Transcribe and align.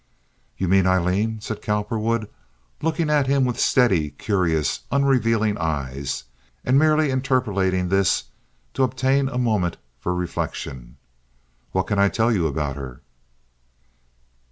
"You 0.57 0.67
mean 0.67 0.87
Aileen?" 0.87 1.39
said 1.41 1.61
Cowperwood, 1.61 2.27
looking 2.81 3.11
at 3.11 3.27
him 3.27 3.45
with 3.45 3.59
steady, 3.59 4.09
curious, 4.09 4.79
unrevealing 4.91 5.59
eyes, 5.59 6.23
and 6.65 6.79
merely 6.79 7.11
interpolating 7.11 7.89
this 7.89 8.23
to 8.73 8.81
obtain 8.81 9.29
a 9.29 9.37
moment 9.37 9.77
for 9.99 10.15
reflection. 10.15 10.97
"What 11.71 11.85
can 11.85 11.99
I 11.99 12.09
tell 12.09 12.31
you 12.31 12.47
about 12.47 12.77
her?" 12.77 13.01